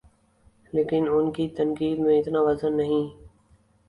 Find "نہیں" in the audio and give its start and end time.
2.77-3.07